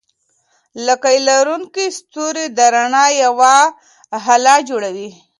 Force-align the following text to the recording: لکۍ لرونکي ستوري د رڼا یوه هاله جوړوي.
لکۍ 0.85 1.17
لرونکي 1.27 1.85
ستوري 1.97 2.45
د 2.57 2.59
رڼا 2.75 3.05
یوه 3.23 3.55
هاله 4.25 4.55
جوړوي. 4.69 5.09